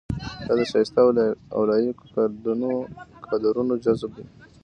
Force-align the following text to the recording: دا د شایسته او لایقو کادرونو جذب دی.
دا 0.47 0.53
د 0.59 0.61
شایسته 0.71 0.99
او 1.53 1.59
لایقو 1.69 2.05
کادرونو 3.29 3.73
جذب 3.83 4.11
دی. 4.17 4.25